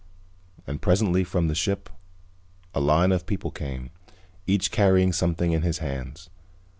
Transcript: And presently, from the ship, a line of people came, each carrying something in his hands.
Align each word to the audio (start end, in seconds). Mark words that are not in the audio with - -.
And 0.65 0.81
presently, 0.81 1.23
from 1.23 1.47
the 1.47 1.53
ship, 1.53 1.87
a 2.73 2.79
line 2.79 3.11
of 3.11 3.27
people 3.27 3.51
came, 3.51 3.91
each 4.47 4.71
carrying 4.71 5.13
something 5.13 5.51
in 5.51 5.61
his 5.61 5.77
hands. 5.77 6.27